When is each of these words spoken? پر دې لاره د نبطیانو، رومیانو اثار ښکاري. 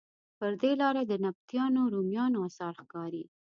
پر 0.37 0.51
دې 0.61 0.71
لاره 0.81 1.01
د 1.05 1.13
نبطیانو، 1.25 1.81
رومیانو 1.93 2.39
اثار 2.47 2.73
ښکاري. 2.81 3.23